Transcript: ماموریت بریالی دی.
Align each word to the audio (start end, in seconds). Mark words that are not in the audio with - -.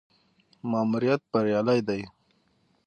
ماموریت 0.69 1.21
بریالی 1.31 1.79
دی. 1.87 2.01